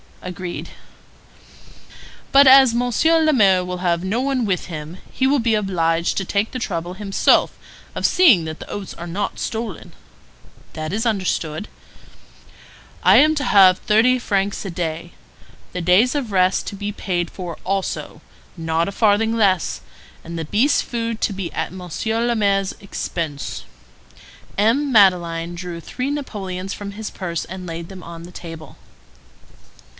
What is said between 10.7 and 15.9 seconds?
"That is understood." "I am to have thirty francs a day. The